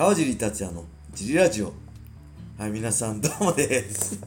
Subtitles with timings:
[0.00, 1.74] 川尻達也のジリラジオ。
[2.56, 4.18] はい皆さんどうもです。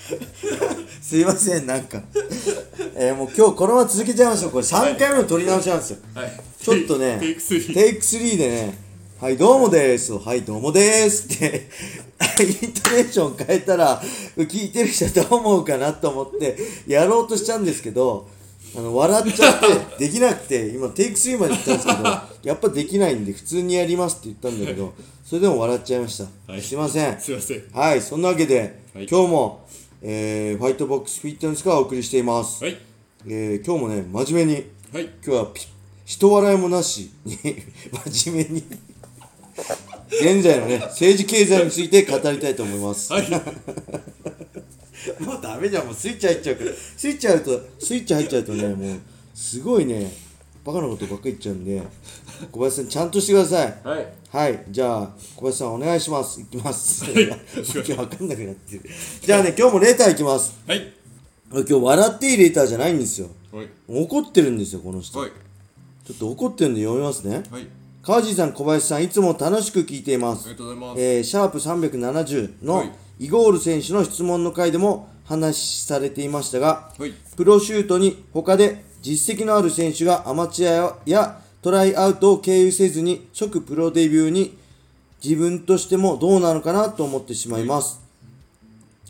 [1.02, 2.00] すいませんなんか。
[2.94, 4.50] えー、もう今日このまま続けちゃいましょう。
[4.50, 6.40] これ3回目の撮り直しなんですよ、はい。
[6.58, 8.78] ちょっとねテイク3テイク3でね
[9.20, 10.14] はいどうもです。
[10.14, 11.26] はいどうもです。
[11.26, 11.68] って
[12.40, 14.02] イントネーション変えたら
[14.38, 18.26] 聞いてる人はどう思うかなと思ってやろうとしたんですけど
[18.76, 19.60] あの笑っちゃっ
[19.98, 22.08] てできなくて今テイク3まで言ったんですけど
[22.42, 24.92] やっぱできないんで普通にやりますって言ったんだけど
[25.24, 26.62] それでも笑っちゃいました、はい。
[26.62, 27.20] すいません。
[27.20, 27.64] すいません。
[27.72, 29.06] はいそんなわけで、はい。
[29.06, 29.66] 今日も、
[30.02, 32.76] えーファイトボックスフィットネスからお送りしています、はい。
[33.26, 35.04] えー今日もね真面目にはい。
[35.04, 35.62] 今日はピ
[36.04, 37.38] 人笑いもなしに
[38.12, 38.64] 真面目に
[40.10, 43.26] 現在のね政治経済について語りたいと思います、はい
[45.20, 46.70] もうダメじゃんもうスイッチ入っちゃうから。
[46.96, 48.98] スイッチ入るとスイッチ入っちゃうとねもう
[49.34, 50.12] すごいね
[50.64, 51.82] バカなことばっかり言っちゃうんで
[52.50, 53.74] 小林さんちゃんとしてください。
[53.84, 54.06] はい。
[54.30, 56.40] はいじゃあ小林さんお願いします。
[56.40, 57.28] いきます、い。
[57.28, 57.36] わ
[57.84, 58.82] けわかんなくなってる。
[59.22, 60.54] じゃあね今日もレーターいきます。
[60.66, 60.92] はい。
[61.52, 63.28] 今日笑っていいレーターじゃないんですよ。
[63.52, 63.68] はい。
[63.88, 65.30] 怒ってるんですよこの人、はい。
[66.06, 67.42] ちょっと怒ってるんで読みますね。
[67.50, 67.66] はい。
[68.02, 70.48] 川地さん小林さんいつも楽しく聞いています。
[70.48, 71.02] ありがとうございます。
[71.02, 72.92] えーシャープ370のはい
[73.24, 84.56] イゴール選手の質問の回でも話されていましたが、はいプロシュートに他で実績のある選手がアマチュアやトライアウトを経由せずに即プロデビューに
[85.24, 87.98] 自分としてもどうなのかなと思ってしまいます。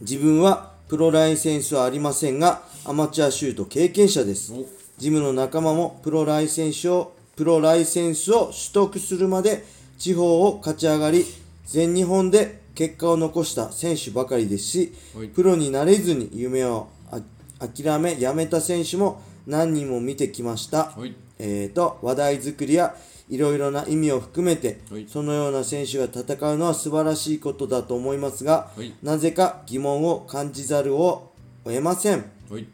[0.00, 4.52] 自分はプロライセンスはありませんが、アマチュアシュート経験者です。
[4.52, 4.64] お
[4.98, 9.64] ジムの仲間もプロライセンスをプロライセンスを取得するまで
[9.98, 11.24] 地方を勝ち上がり
[11.66, 15.28] 全日本で結果を残した選手ばかりですし、はい。
[15.28, 17.20] プロになれずに夢をあ
[17.58, 21.14] 諦めやめた選手も何人も見てきました、はい。
[21.38, 22.94] えー、と話題作りや
[23.28, 25.06] いろいろな意味を含めて、はい。
[25.08, 28.92] そのような選手が戦うのは素晴らしいことだと思いますが、はい。
[29.02, 31.32] なぜか疑問を感じざるを
[31.64, 32.30] 得ません。
[32.50, 32.66] はい。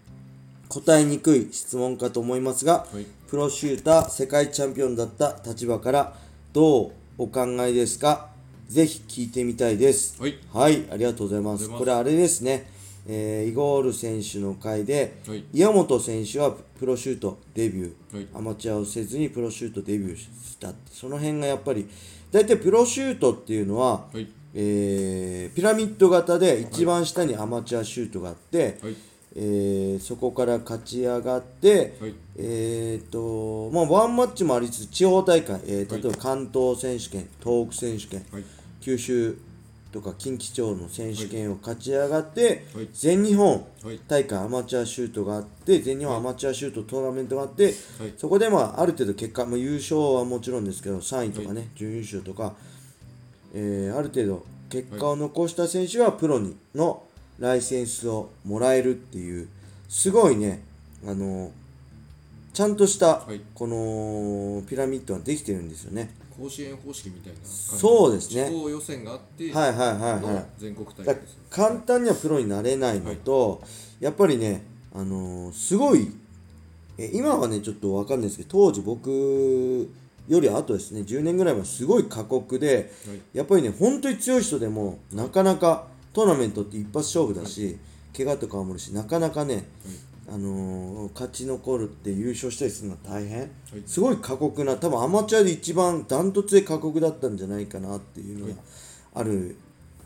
[0.68, 3.06] 答えにくい質問かと思いますが、はい。
[3.28, 6.14] プロシューター世界チャンピオンだった立場から
[6.52, 8.31] どうお考えですか？
[8.72, 10.20] ぜひ聞いてみたいです。
[10.20, 10.38] はい。
[10.50, 11.68] はいありがとうございます。
[11.68, 12.70] これあれですね、
[13.06, 15.44] えーイゴール選手の回で、はい。
[15.52, 18.28] 岩本選手はプロシュートデビュー、はい。
[18.34, 20.72] アマチュアをせずにプロシュートデビューした。
[20.90, 21.86] その辺がやっぱり
[22.30, 24.26] 大体プロシュートっていうのは、はい。
[24.54, 28.96] えーピラミッド型で一番下にアマチュアシュートがあって、はい。
[29.36, 32.14] えーそこから勝ち上がって、はい。
[32.36, 38.44] えーっとまあ、ワンマッチもありつつ地方大会、え例えば関東選手権東北選手権、はい
[38.82, 39.38] 九州
[39.92, 42.88] とか近畿町の選手権を勝ち上がって、はい。
[42.92, 44.00] 全日本はい。
[44.08, 47.74] 大会アマチュアシュートがあって全日本アマチュアシュートトーナメントがあって、はい。
[48.16, 52.54] そこでまあある程度結果、まあ、優勝はもちろんですけど3位とかね、準優勝とか、
[53.54, 57.02] えーある程度結果を残した選手がプロにの
[57.38, 59.48] ライセンスをもらえるっていう
[59.86, 60.64] すごいね
[61.06, 61.50] あの
[62.52, 63.40] ちゃんとしたはい。
[63.54, 66.10] このピラミッドができてるんですよね。
[66.38, 67.50] 甲子園方式みたいな感じ。
[67.78, 68.48] そうですね。
[68.48, 70.20] 地方予選があってはいはいはいはい。
[70.20, 73.62] の全国大だ会です簡単にはプロになれないのと、
[74.00, 74.62] やっぱりね、
[74.94, 76.10] あのーすごい
[76.98, 79.90] え今はねちょっとわかんないですけど当時僕
[80.28, 81.00] より後ですね。
[81.00, 83.20] 10年ぐらい前すごい過酷ではい。
[83.32, 87.78] やっぱりね本当に強い人でもなかなかトーナメントって一発勝負だし、
[88.14, 89.64] 怪我とかもあるしなかなかね、
[90.28, 93.50] あのー勝ち残るって優勝したりするのは大変、
[93.86, 98.54] すごい過酷な多分アマチュアで一番ダントツで過酷だったんじゃないかなっていうのが
[99.14, 99.56] ある、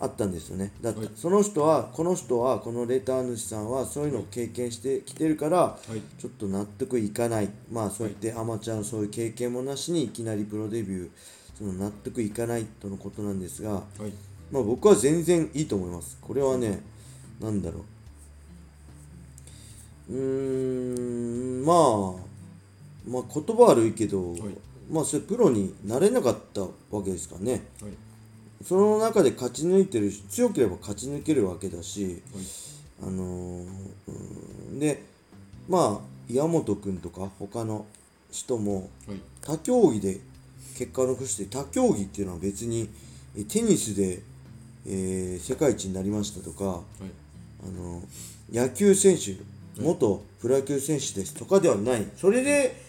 [0.00, 0.72] あったんですよね。
[0.81, 1.10] だってはい。
[1.15, 6.00] その人はこの人はこのレター主さんはそういうのを経験してきてるから、はい。
[6.21, 7.49] ちょっと納得いかない。
[7.71, 11.10] まあそうやってアマチュアのそういう経験もなしにいきなりプロデビュー
[11.56, 14.12] その納得いかないとのことなんですが、はい。
[14.50, 16.19] まあ、僕は全然いいと思います。
[16.21, 16.81] これはね、
[17.41, 17.82] なんだろう。
[20.09, 22.27] うーん、まあ、
[23.08, 24.41] まあ、言葉悪いけど、はい。
[24.91, 27.53] まあ、それプロになれなかったわけですからね。
[27.82, 27.93] はい。
[28.64, 32.44] その中で勝ち抜いてるし、強ければ勝ち抜けるわけだし、はい。
[33.03, 33.67] あのー
[34.70, 35.03] うんで、
[35.69, 37.87] まあ、岩本君とか他の
[38.31, 39.20] 人も、はい。
[39.43, 40.20] 他競技で
[40.79, 42.88] 結果を残して他競技っていうのは別に
[43.37, 44.23] えテニスで、
[44.87, 46.82] えー世界一になりましたとかはい。
[47.67, 48.02] あの
[48.52, 49.37] 野球選手
[49.78, 52.06] 元プロ野球選手ですとかではない。
[52.17, 52.84] それで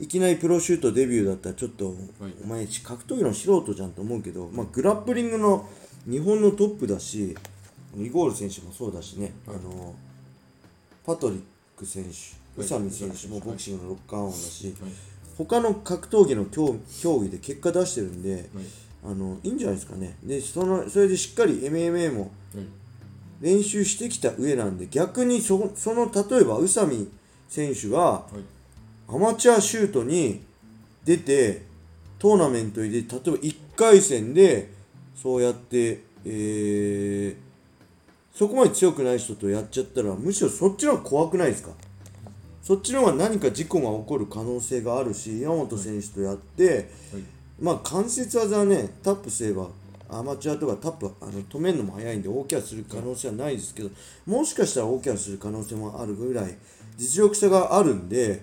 [0.00, 1.94] いきなりプロシュートデビューだったらちょっと、
[2.44, 5.68] お前格闘技の素人じゃんと思うけど、まあ、グラップリングの
[6.08, 7.36] 日本のトップだし
[7.96, 9.56] イゴール選手もそうだしね、はい。
[9.56, 9.94] あの
[11.04, 11.40] パトリッ
[11.76, 12.10] ク選手
[12.56, 14.92] 宇佐美選手もはいボクシングの六冠王だし、はい。
[15.38, 18.42] 他の格闘技の競競技で結果出してるんで、はい。
[19.04, 20.16] あのいいんじゃないですかね。
[20.22, 22.81] でそのそれでしっかり MMA もはい
[23.42, 27.10] 練習してきた上なんで逆にそその例えば宇佐美
[27.48, 29.14] 選手がはい。
[29.14, 30.42] アマチュアシュートに
[31.04, 31.66] 出て
[32.18, 34.70] トーナメントに出て例えば1回戦で
[35.14, 37.52] そうやって、えー
[38.34, 41.72] そこまで強くない人とやっちゃったらむしろそっちの方が怖くないですか？
[42.62, 46.86] そっちの方が何か事故が起こる可能性があるし山本選手とやって、はい。
[47.60, 49.68] まあ関節技はねタップすれば
[50.12, 53.90] アマチュアとかタップあの止めるのも早いんで大怪我する可能性はないですけど
[54.26, 56.56] もしかしたら大怪我する可能性もあるぐらい
[56.96, 58.40] 実力差があるんで、はい。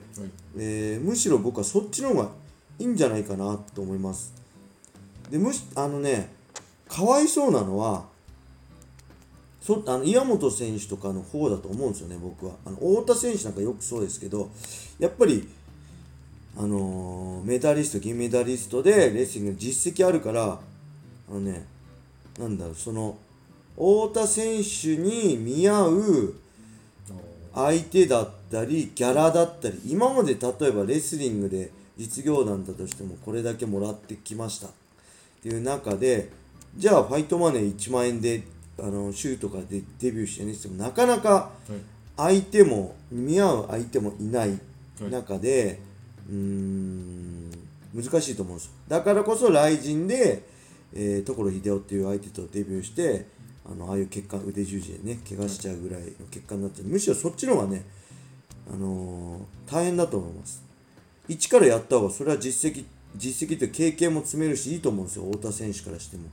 [0.58, 2.30] えーむしろ僕はそっちの方が
[2.80, 4.34] いいんじゃないかなと思います。
[5.30, 6.32] でむしあのね
[6.88, 8.06] かわいそうなのは
[9.62, 12.54] そあの岩本選手とかの方だと思うんですよね僕は。
[12.66, 14.50] あの太田選手なんかよくそうですけど
[14.98, 15.48] やっぱり
[16.58, 20.60] あのーメダリスト銀メダリストでレスリングの実績あるから
[21.30, 21.66] あのね
[22.38, 23.18] なんだろうその
[23.76, 26.34] 太田選手に見合う
[27.54, 34.68] あ相手だったりギャラだったり今まで例えばレスリングで実業団だとしてもこれだけもらってきました。
[34.68, 34.72] っ
[35.42, 36.30] ていう中で
[36.78, 38.44] じゃあファイトマネー1万円で
[38.78, 41.52] あのシュートからでデビューしてねってもなかなか
[42.16, 44.60] 相手も見合う相手もいない
[45.04, 45.12] はい。
[45.12, 45.80] 中で、
[46.30, 47.52] うーん
[47.94, 48.72] 難しいと思うんですよ。
[48.88, 50.44] だからこそ雷神で、
[50.94, 53.28] えー、所秀夫っていう相手とデビューして
[53.66, 57.86] あのああいう血管腕十字でね怪我しちゃうぐらいの血管になってむしろそっちの方がね、
[58.72, 60.64] あのー大変だと思います。
[61.28, 65.26] 一からやった方がそれは実績実績って経験も積めるしいいと思うんですよ。
[65.26, 66.24] 太田選手からしても。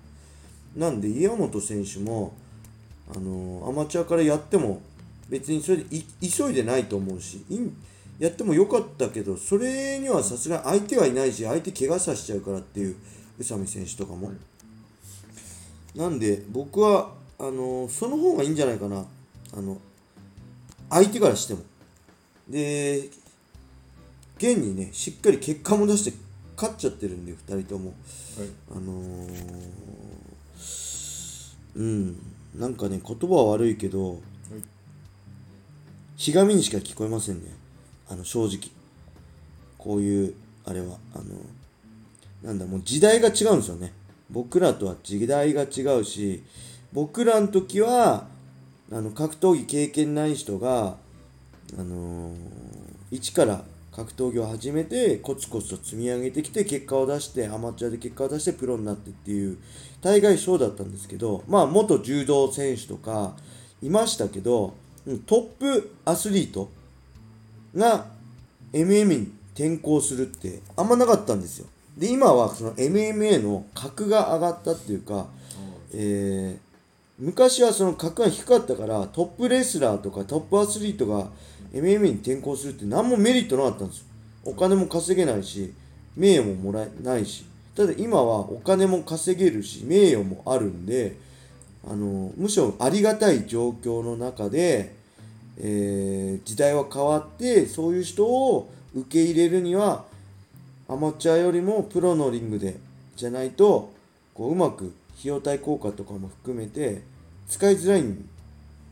[0.74, 2.32] なんで岩本選手も、
[3.14, 4.80] あのーアマチュアからやっても
[5.28, 7.76] 別にそれでい急いでないと思うしいん
[8.18, 12.96] やってもよかったけどそれにはさすがに相手はいないし相手怪我させちゃうからっていう
[13.38, 14.32] 宇佐美選手とかも、
[15.94, 19.04] なんで僕はあのーその方がいいんじゃないかな。
[19.56, 19.78] あの
[20.90, 21.60] 相手からしても。
[22.48, 23.08] で
[24.38, 26.16] 現にねしっかり結果も出して
[26.56, 27.90] 勝っちゃってるんで2人とも。
[28.38, 28.48] はい。
[28.70, 32.16] あのーうん。
[32.54, 34.20] なんかね言葉は悪いけどはい。
[36.16, 37.50] ひがみにしか聞こえませんね。
[38.08, 38.70] あの正直。
[39.78, 40.34] こういう
[40.64, 41.24] あれはあの
[42.46, 43.92] なんだもう時代が違うんですよね。
[44.30, 46.42] 僕らとは時代が違うし
[46.92, 48.28] 僕らの時は
[48.90, 50.96] あの格闘技経験ない人が
[51.76, 52.34] あのー
[53.10, 53.62] 一から
[53.92, 59.58] 格闘技を始めてコツコツと積み上げてきて結果を出してアマチュアで結果を出してプロになってっていう
[60.02, 63.36] 大概そうだったんですけどまあ元柔道選手とか
[63.80, 64.74] いましたけど
[65.26, 66.68] トップアスリート
[67.76, 68.06] が
[68.72, 71.66] MM に転向するってあんまなかったんですよ。
[71.96, 75.26] で今はその MMA の格が上がったっていうか
[75.92, 76.66] えー
[77.18, 81.28] 昔はその格が低かったからトップレスラーとかトップアスリートが
[81.72, 84.04] MMA に転向するって何もメリットなかったんですよ。
[84.44, 85.72] お金も稼げないし
[86.14, 87.46] 名誉ももらえないし。
[87.74, 91.16] ただ今はお金も稼げるし名誉もあるんで
[91.86, 94.94] あのむしろありがたい状況の中で、
[95.58, 100.04] えー時代は変わってそういう人を受け入れるには
[100.88, 102.78] アマチュアよりもプロのリングで
[103.16, 103.92] じゃないと
[104.34, 107.02] こううまく費用対効果とかも含めて
[107.48, 108.28] 使いづらいん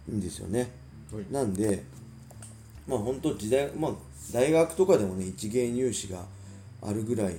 [0.08, 0.70] ですよね。
[1.12, 1.84] はいなんで
[2.86, 3.92] まあ本当時代まあ
[4.32, 6.24] 大学とかでもね一芸入試が
[6.82, 7.36] あるぐらい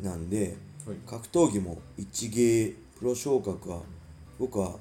[0.00, 3.80] なんではい格闘技も一芸プロ昇格は
[4.38, 4.76] 僕は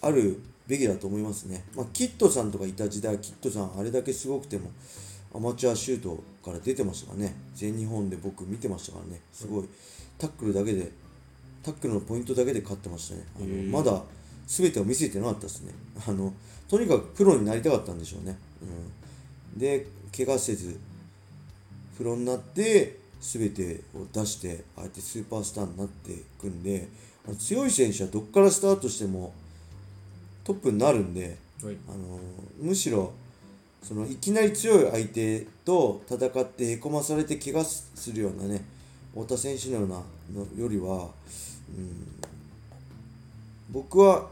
[0.00, 1.64] あるべきだと思いますね。
[1.74, 4.70] まあキッドさんとかいた時代キッドさんあれだけすごくても
[5.34, 7.34] アマチュアシュートから出てましたからね。
[7.54, 9.20] 全日本で僕見てましたからね。
[9.32, 9.64] すごい。
[10.18, 10.92] タックルだけで
[11.62, 13.26] タックルのポイントだけで勝ってましたね。
[13.36, 14.02] あのまだ
[14.46, 15.72] 全てを見せてなかったですね。
[16.06, 16.32] あの
[16.68, 18.36] とにかくプロになりたかったんでしょうね、
[19.54, 19.86] うん、で
[20.16, 20.78] 怪我せず
[21.96, 26.88] プロになって全てを出してああやってスーパースターになっていくんで
[27.26, 29.32] あの強い選手はどっからスタートしても
[30.42, 31.76] トップになるんではい。
[31.88, 32.18] あの
[32.60, 33.12] むしろ
[33.86, 38.64] そのいきなり強い相手と戦ってへこまされて怪我するようなね
[39.12, 39.96] 太田選手のような
[40.34, 41.10] のよりは、
[41.76, 42.06] うん、
[43.70, 44.28] 僕は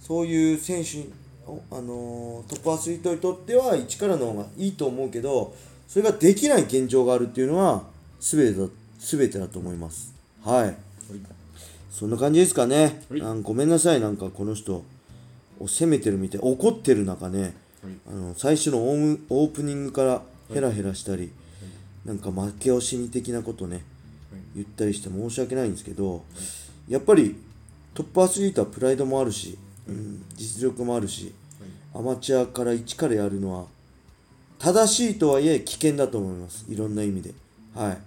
[0.00, 1.06] そういう選手
[1.46, 5.54] あのトップアスリートにとっては一からの方がいいと思うけど
[5.88, 7.84] それができない現状があるっていうのは
[8.20, 8.68] 全てだ
[8.98, 10.12] 全てだと思います。
[10.44, 10.62] はい。
[10.64, 10.74] はい。
[11.90, 13.42] そんな感じですかね、はい。
[13.42, 14.00] ごめんなさい。
[14.00, 14.82] なんかこの人
[15.60, 17.52] を責めてるみたい怒ってる中ねはい
[18.08, 20.22] あの最初のオームオープニングから
[20.52, 21.32] ヘラヘラしたり、
[22.04, 23.84] なんか負け惜しみ的なことねはい
[24.56, 26.24] 言ったりして申し訳ないんですけど
[26.88, 27.36] やっぱり
[27.94, 29.58] トップアスリートはプライドもあるし、
[29.88, 31.34] うん、実力もあるし
[31.94, 33.66] アマチュアから一からやるのは
[34.58, 36.64] 正しいとはいえ危険だと思います。
[36.68, 37.34] いろんな意味で。
[37.74, 37.98] はい。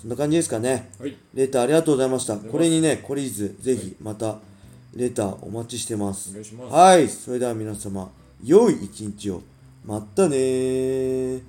[0.00, 0.90] そんな感じですかね。
[0.98, 1.16] はい。
[1.34, 2.36] レターありがとうございました。
[2.36, 4.38] これにね懲りずぜひまた
[4.94, 6.30] レターお待ちしてます。
[6.30, 6.74] お願いします。
[6.74, 7.08] はい。
[7.08, 8.10] それでは皆様
[8.44, 9.42] 良い一日を。
[9.84, 11.42] またねー。